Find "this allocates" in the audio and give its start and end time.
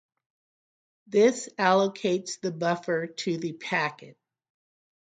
1.05-2.39